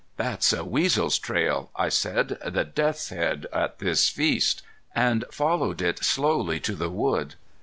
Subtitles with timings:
[0.17, 4.63] "That's a weasel's trail," I said, "the death's head at this feast,"
[4.95, 7.35] and followed it slowly to the wood.